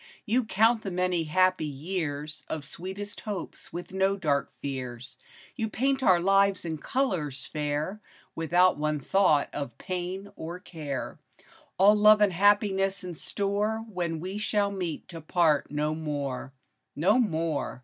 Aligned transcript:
You 0.25 0.45
count 0.45 0.81
the 0.81 0.89
many 0.89 1.25
happy 1.25 1.63
years 1.67 2.43
Of 2.47 2.63
sweetest 2.65 3.21
hopes 3.21 3.71
with 3.71 3.93
no 3.93 4.17
dark 4.17 4.51
fears; 4.59 5.17
You 5.55 5.69
paint 5.69 6.01
our 6.01 6.19
lives 6.19 6.65
in 6.65 6.79
colors 6.79 7.45
fair, 7.45 8.01
Without 8.33 8.77
one 8.79 8.99
thought 8.99 9.47
of 9.53 9.77
pain 9.77 10.31
or 10.35 10.57
care; 10.57 11.19
All 11.77 11.93
love 11.95 12.19
and 12.19 12.33
happiness 12.33 13.03
in 13.03 13.13
store 13.13 13.85
When 13.93 14.19
we 14.19 14.39
shall 14.39 14.71
meet 14.71 15.07
to 15.09 15.21
part 15.21 15.69
no 15.69 15.93
more, 15.93 16.51
No 16.95 17.19
more 17.19 17.79